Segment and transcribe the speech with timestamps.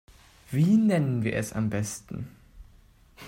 [0.49, 2.27] Wie nennen wir es am besten?